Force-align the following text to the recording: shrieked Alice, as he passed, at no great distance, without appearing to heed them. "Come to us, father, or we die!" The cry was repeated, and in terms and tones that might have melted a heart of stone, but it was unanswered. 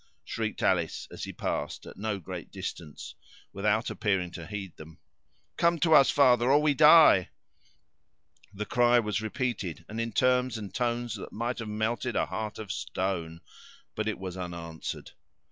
shrieked 0.23 0.63
Alice, 0.63 1.07
as 1.11 1.25
he 1.25 1.31
passed, 1.31 1.85
at 1.85 1.95
no 1.95 2.17
great 2.17 2.49
distance, 2.51 3.13
without 3.53 3.91
appearing 3.91 4.31
to 4.31 4.47
heed 4.47 4.75
them. 4.75 4.97
"Come 5.57 5.77
to 5.81 5.93
us, 5.93 6.09
father, 6.09 6.49
or 6.51 6.59
we 6.59 6.73
die!" 6.73 7.29
The 8.51 8.65
cry 8.65 8.97
was 8.99 9.21
repeated, 9.21 9.85
and 9.87 10.01
in 10.01 10.11
terms 10.11 10.57
and 10.57 10.73
tones 10.73 11.13
that 11.17 11.31
might 11.31 11.59
have 11.59 11.69
melted 11.69 12.15
a 12.15 12.25
heart 12.25 12.57
of 12.57 12.71
stone, 12.71 13.41
but 13.93 14.07
it 14.07 14.17
was 14.17 14.35
unanswered. 14.37 15.11